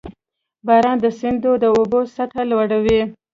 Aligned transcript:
•باران 0.67 0.97
د 1.01 1.05
سیندونو 1.19 1.59
د 1.63 1.65
اوبو 1.77 1.99
سطحه 2.15 2.43
لوړوي. 2.51 3.01